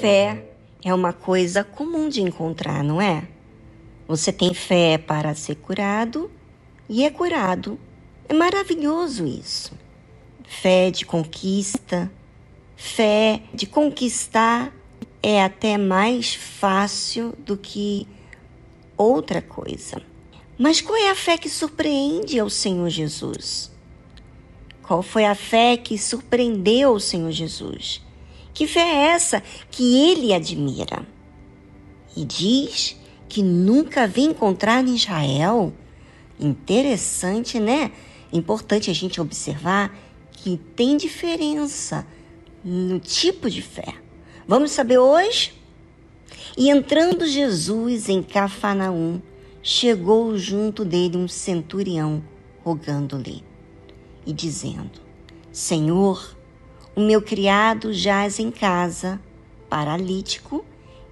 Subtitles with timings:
[0.00, 0.44] Fé
[0.84, 3.26] é uma coisa comum de encontrar, não é?
[4.06, 6.30] Você tem fé para ser curado
[6.88, 7.78] e é curado.
[8.28, 9.72] É maravilhoso isso.
[10.44, 12.12] Fé de conquista,
[12.76, 14.72] fé de conquistar
[15.22, 18.06] é até mais fácil do que
[18.98, 20.02] outra coisa.
[20.58, 23.72] Mas qual é a fé que surpreende ao Senhor Jesus?
[24.82, 28.05] Qual foi a fé que surpreendeu o Senhor Jesus?
[28.56, 31.06] Que fé é essa que ele admira?
[32.16, 32.96] E diz
[33.28, 35.74] que nunca vi encontrar em Israel.
[36.40, 37.92] Interessante, né?
[38.32, 39.94] Importante a gente observar
[40.32, 42.06] que tem diferença
[42.64, 43.92] no tipo de fé.
[44.48, 45.52] Vamos saber hoje?
[46.56, 49.20] E entrando Jesus em Cafarnaum,
[49.62, 52.24] chegou junto dele um centurião,
[52.64, 53.44] rogando-lhe
[54.24, 54.98] e dizendo:
[55.52, 56.35] Senhor,
[56.96, 59.20] o meu criado jaz em casa,
[59.68, 60.64] paralítico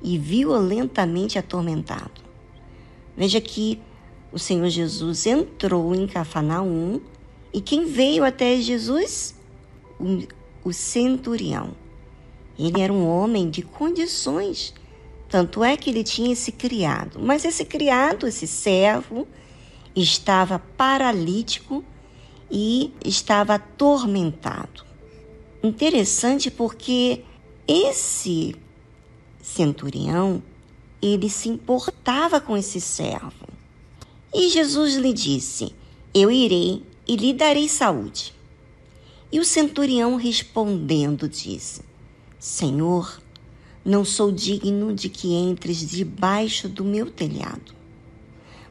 [0.03, 2.23] e violentamente atormentado.
[3.15, 3.79] Veja que
[4.33, 7.03] o Senhor Jesus entrou em Cafarnaum
[7.53, 9.35] e quem veio até Jesus?
[10.01, 10.27] O,
[10.69, 11.73] o centurião.
[12.59, 14.73] Ele era um homem de condições,
[15.29, 17.21] tanto é que ele tinha esse criado.
[17.21, 19.29] Mas esse criado, esse servo,
[19.95, 21.85] estava paralítico
[22.51, 24.94] e estava atormentado.
[25.65, 27.25] Interessante porque
[27.67, 28.55] esse
[29.41, 30.43] centurião,
[31.01, 33.49] ele se importava com esse servo.
[34.35, 35.75] E Jesus lhe disse:
[36.13, 38.35] Eu irei e lhe darei saúde.
[39.33, 41.81] E o centurião respondendo disse:
[42.39, 43.21] Senhor,
[43.83, 47.75] não sou digno de que entres debaixo do meu telhado.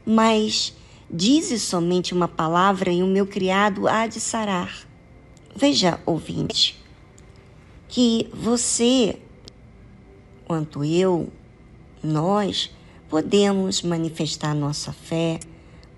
[0.06, 0.72] Mas
[1.10, 4.84] Dize somente uma palavra e o meu criado há de sarar.
[5.54, 6.82] Veja, ouvinte,
[7.94, 9.20] que você,
[10.44, 11.32] quanto eu,
[12.02, 12.68] nós,
[13.08, 15.38] podemos manifestar nossa fé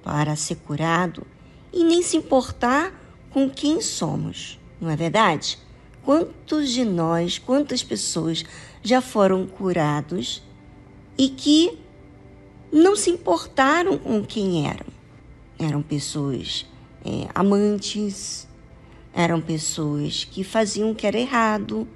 [0.04, 1.26] para ser curado
[1.72, 2.92] e nem se importar
[3.30, 5.58] com quem somos, não é verdade?
[6.04, 8.44] Quantos de nós, quantas pessoas
[8.82, 10.42] já foram curados
[11.16, 11.78] e que
[12.70, 14.86] não se importaram com quem eram?
[15.58, 16.66] Eram pessoas
[17.02, 18.46] é, amantes,
[19.16, 21.88] eram pessoas que faziam o que era errado.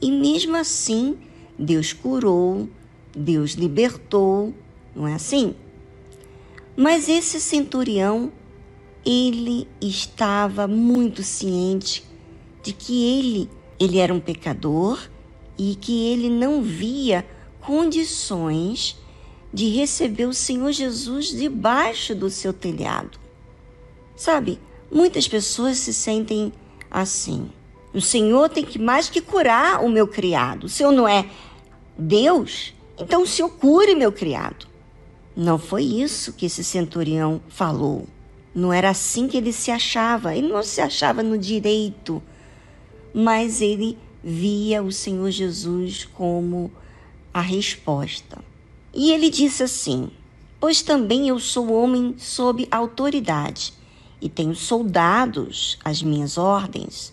[0.00, 1.18] E mesmo assim,
[1.58, 2.66] Deus curou,
[3.14, 4.54] Deus libertou,
[4.94, 5.54] não é assim?
[6.74, 8.32] Mas esse centurião,
[9.04, 12.02] ele estava muito ciente
[12.62, 15.10] de que ele, ele era um pecador
[15.58, 17.26] e que ele não via
[17.60, 18.96] condições
[19.52, 23.18] de receber o Senhor Jesus debaixo do seu telhado.
[24.14, 24.58] Sabe,
[24.90, 26.52] muitas pessoas se sentem
[26.90, 27.48] assim.
[27.92, 30.64] O Senhor tem que mais que curar o meu criado.
[30.64, 31.28] O Senhor não é
[31.96, 32.74] Deus?
[32.98, 34.66] Então o Senhor cure meu criado.
[35.36, 38.06] Não foi isso que esse centurião falou.
[38.54, 40.34] Não era assim que ele se achava.
[40.34, 42.22] Ele não se achava no direito,
[43.12, 46.72] mas ele via o Senhor Jesus como
[47.32, 48.38] a resposta.
[48.94, 50.10] E ele disse assim:
[50.58, 53.74] Pois também eu sou homem sob autoridade,
[54.20, 57.12] e tenho soldados às minhas ordens.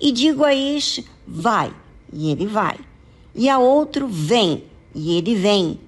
[0.00, 1.74] E digo a este: Vai,
[2.12, 2.78] e ele vai.
[3.34, 5.80] E a outro: Vem, e ele vem.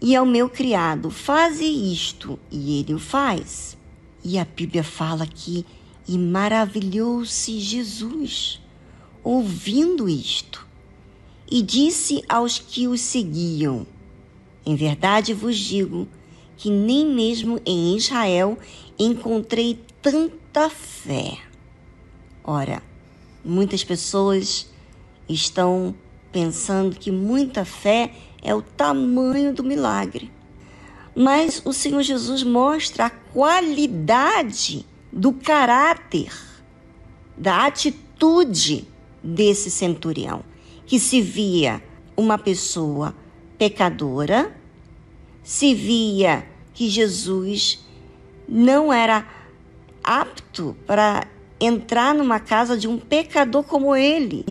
[0.00, 3.76] E ao meu criado: Faze isto, e ele o faz.
[4.22, 5.64] E a Bíblia fala que
[6.08, 8.60] e maravilhou-se Jesus
[9.22, 10.66] ouvindo isto,
[11.50, 13.86] e disse aos que o seguiam:
[14.64, 16.08] em verdade vos digo
[16.56, 18.58] que nem mesmo em Israel
[18.98, 21.38] encontrei tanta fé.
[22.42, 22.82] Ora,
[23.44, 24.68] muitas pessoas
[25.28, 25.94] estão
[26.32, 28.12] pensando que muita fé
[28.42, 30.30] é o tamanho do milagre.
[31.14, 36.32] Mas o Senhor Jesus mostra a qualidade do caráter,
[37.36, 38.86] da atitude
[39.22, 40.42] desse centurião,
[40.86, 41.82] que se via
[42.16, 43.14] uma pessoa
[43.58, 44.54] pecadora,
[45.42, 47.84] se via que Jesus
[48.48, 49.26] não era
[50.02, 51.26] apto para
[51.60, 54.46] entrar numa casa de um pecador como ele.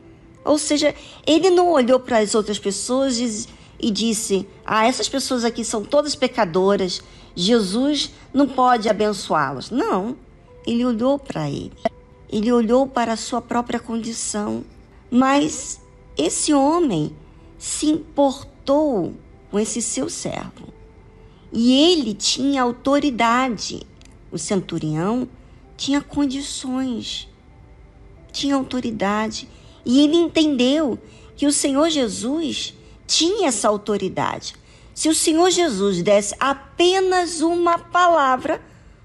[0.46, 3.48] Ou seja, ele não olhou para as outras pessoas
[3.80, 7.02] e, disse: Ah, essas pessoas aqui são todas pecadoras,
[7.36, 9.70] Jesus não pode abençoá-las.
[9.70, 10.16] Não,
[10.66, 11.74] ele olhou para ele,
[12.32, 14.64] ele olhou para a sua própria condição.
[15.12, 15.82] Mas
[16.18, 17.16] esse homem
[17.58, 19.14] se importou
[19.50, 20.68] com esse seu servo.
[21.52, 23.82] E ele tinha autoridade.
[24.32, 25.28] O centurião
[25.80, 27.30] tinha condições,
[28.34, 29.48] tinha autoridade.
[29.86, 31.00] E ele entendeu
[31.38, 32.74] que o Senhor Jesus
[33.08, 34.56] tinha essa autoridade.
[34.94, 38.62] Se o Senhor Jesus desse apenas uma palavra,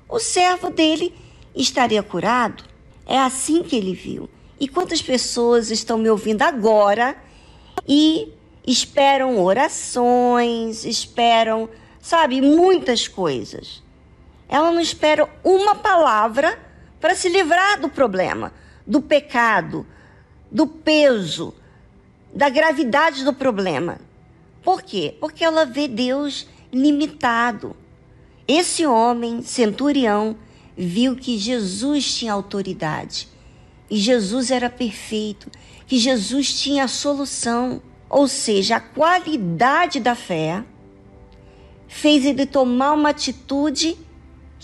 [0.09, 1.15] o servo dele
[1.55, 2.65] estaria curado.
[3.06, 4.29] É assim que ele viu.
[4.59, 7.17] E quantas pessoas estão me ouvindo agora
[7.87, 8.32] e
[8.67, 11.69] esperam orações, esperam,
[12.00, 13.84] sabe, muitas coisas.
[14.55, 16.56] Ela não espera uma palavra
[17.01, 18.53] para se livrar do problema,
[18.87, 19.85] do pecado,
[20.49, 21.53] do peso,
[22.33, 23.99] da gravidade do problema.
[24.62, 25.17] Por quê?
[25.19, 27.75] Porque ela vê Deus limitado.
[28.47, 30.37] Esse homem, centurião,
[30.77, 33.29] viu que Jesus tinha autoridade
[33.91, 35.51] e Jesus era perfeito,
[35.85, 40.62] que Jesus tinha a solução, ou seja, a qualidade da fé
[41.89, 43.99] fez ele tomar uma atitude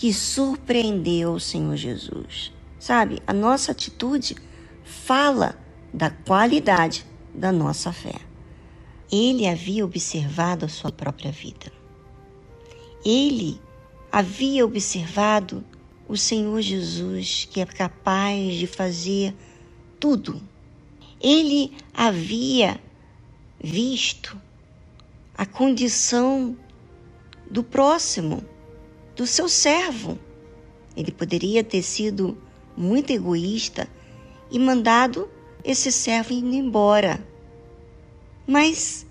[0.01, 2.51] que surpreendeu o Senhor Jesus.
[2.79, 4.35] Sabe, a nossa atitude
[4.83, 5.55] fala
[5.93, 7.05] da qualidade
[7.35, 8.15] da nossa fé.
[9.11, 11.71] Ele havia observado a sua própria vida.
[13.05, 13.61] Ele
[14.11, 15.63] havia observado
[16.07, 19.35] o Senhor Jesus, que é capaz de fazer
[19.99, 20.41] tudo.
[21.21, 22.81] Ele havia
[23.63, 24.35] visto
[25.37, 26.57] a condição
[27.51, 28.43] do próximo,
[29.21, 30.17] do seu servo.
[30.97, 32.35] Ele poderia ter sido
[32.75, 33.87] muito egoísta
[34.49, 35.29] e mandado
[35.63, 37.23] esse servo ir embora.
[38.47, 39.05] Mas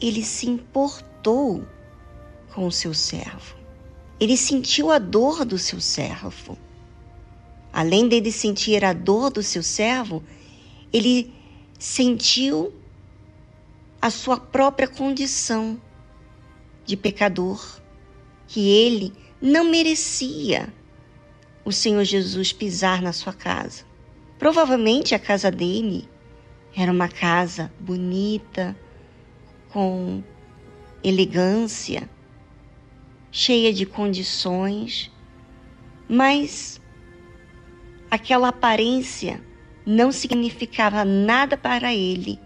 [0.00, 1.62] ele se importou
[2.54, 3.54] com o seu servo.
[4.18, 6.56] Ele sentiu a dor do seu servo.
[7.70, 10.24] Além dele sentir a dor do seu servo,
[10.90, 11.30] ele
[11.78, 12.72] sentiu
[14.00, 15.78] a sua própria condição
[16.86, 17.78] de pecador,
[18.48, 20.72] que ele não merecia
[21.64, 23.84] o Senhor Jesus pisar na sua casa.
[24.38, 26.08] Provavelmente a casa dele
[26.76, 28.76] era uma casa bonita,
[29.70, 30.22] com
[31.02, 32.08] elegância,
[33.30, 35.10] cheia de condições,
[36.08, 36.80] mas
[38.10, 39.40] aquela aparência
[39.86, 42.38] não significava nada para ele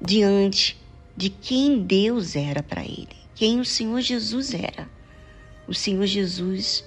[0.00, 0.80] diante
[1.16, 4.95] de quem Deus era para ele, quem o Senhor Jesus era.
[5.68, 6.84] O Senhor Jesus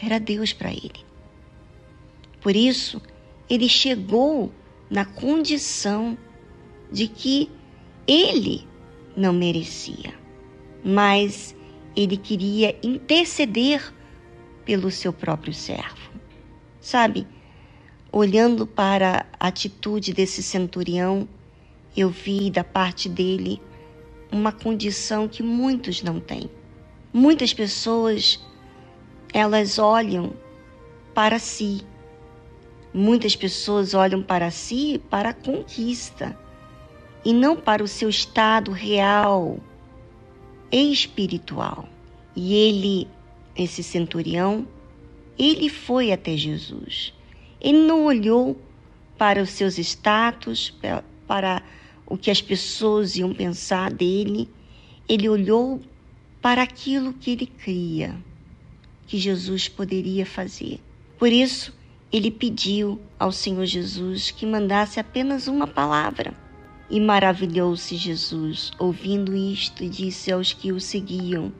[0.00, 1.04] era Deus para ele.
[2.40, 3.00] Por isso,
[3.48, 4.52] ele chegou
[4.90, 6.16] na condição
[6.90, 7.50] de que
[8.06, 8.66] ele
[9.16, 10.14] não merecia,
[10.84, 11.54] mas
[11.96, 13.92] ele queria interceder
[14.64, 16.10] pelo seu próprio servo.
[16.80, 17.26] Sabe,
[18.12, 21.28] olhando para a atitude desse centurião,
[21.96, 23.60] eu vi da parte dele
[24.30, 26.48] uma condição que muitos não têm.
[27.12, 28.38] Muitas pessoas,
[29.32, 30.34] elas olham
[31.14, 31.80] para si.
[32.92, 36.38] Muitas pessoas olham para si para a conquista
[37.24, 39.58] e não para o seu estado real
[40.70, 41.88] espiritual.
[42.36, 43.08] E ele,
[43.56, 44.66] esse centurião,
[45.38, 47.14] ele foi até Jesus.
[47.60, 48.56] Ele não olhou
[49.16, 50.74] para os seus status,
[51.26, 51.62] para
[52.06, 54.48] o que as pessoas iam pensar dele.
[55.08, 55.80] Ele olhou
[56.40, 58.14] para aquilo que ele cria,
[59.06, 60.80] que Jesus poderia fazer.
[61.18, 61.76] Por isso,
[62.12, 66.34] ele pediu ao Senhor Jesus que mandasse apenas uma palavra
[66.90, 71.52] e maravilhou-se Jesus, ouvindo isto, e disse aos que o seguiam: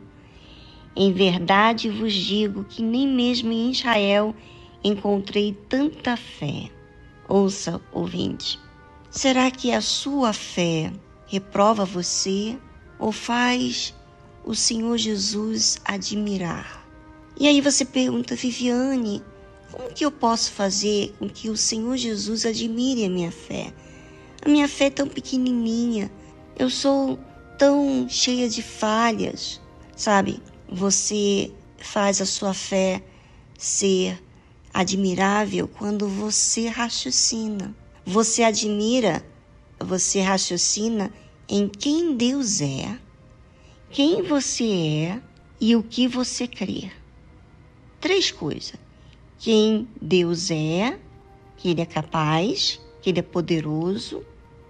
[0.97, 4.35] Em verdade vos digo que nem mesmo em Israel
[4.83, 6.71] encontrei tanta fé.
[7.29, 8.59] Ouça, ouvinte,
[9.11, 10.91] será que a sua fé
[11.27, 12.57] reprova você
[12.99, 13.95] ou faz
[14.49, 16.83] o Senhor Jesus admirar?
[17.39, 19.23] E aí você pergunta, Viviane,
[19.71, 23.75] como que eu posso fazer com que o Senhor Jesus admire a minha fé?
[24.41, 26.11] A minha fé é tão pequenininha.
[26.59, 27.19] Eu sou
[27.59, 29.61] tão cheia de falhas,
[29.95, 30.43] sabe?
[30.67, 33.03] Você faz a sua fé
[33.59, 34.19] ser
[34.73, 37.77] admirável quando você raciocina.
[38.07, 39.23] Você admira,
[39.79, 41.13] você raciocina
[41.47, 42.99] em quem Deus é,
[43.91, 45.23] quem você é
[45.61, 46.91] e o que você crê.
[48.01, 48.75] Três coisas.
[49.39, 50.99] Quem Deus é,
[51.57, 54.25] que Ele é capaz, que Ele é poderoso,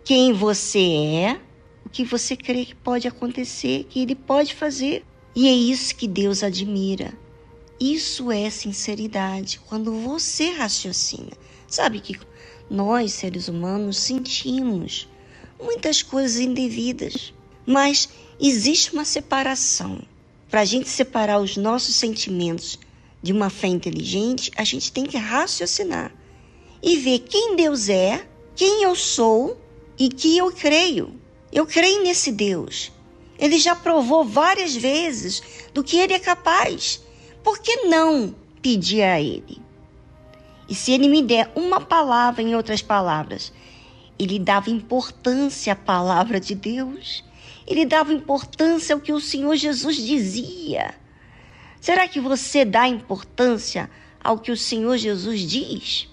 [0.04, 1.40] quem você é,
[1.84, 5.04] o que você crê que pode acontecer, que Ele pode fazer.
[5.34, 7.12] E é isso que Deus admira.
[7.80, 11.32] Isso é sinceridade, quando você raciocina.
[11.66, 12.18] Sabe que
[12.70, 15.08] nós, seres humanos, sentimos
[15.60, 17.32] muitas coisas indevidas,
[17.68, 18.08] mas
[18.40, 20.00] existe uma separação.
[20.50, 22.78] Para a gente separar os nossos sentimentos
[23.22, 26.10] de uma fé inteligente, a gente tem que raciocinar
[26.82, 29.60] e ver quem Deus é, quem eu sou
[29.98, 31.14] e que eu creio.
[31.52, 32.90] Eu creio nesse Deus.
[33.38, 35.42] Ele já provou várias vezes
[35.74, 37.02] do que ele é capaz.
[37.44, 39.60] Por que não pedir a ele?
[40.66, 43.52] E se ele me der uma palavra, em outras palavras,
[44.18, 47.27] ele dava importância à palavra de Deus.
[47.68, 50.94] Ele dava importância ao que o Senhor Jesus dizia.
[51.78, 53.90] Será que você dá importância
[54.24, 56.08] ao que o Senhor Jesus diz?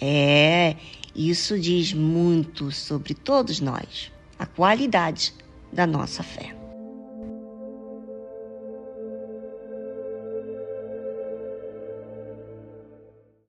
[0.00, 0.76] É,
[1.14, 5.34] isso diz muito sobre todos nós, a qualidade
[5.72, 6.57] da nossa fé.